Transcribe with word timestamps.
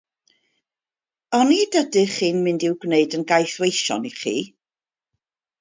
Onid 1.39 1.77
ydych 1.83 2.15
chi'n 2.15 2.41
mynd 2.47 2.65
i'w 2.71 2.73
gwneud 2.87 3.19
yn 3.19 3.29
gaethweision 3.33 4.11
i 4.13 4.15
chi? 4.23 4.35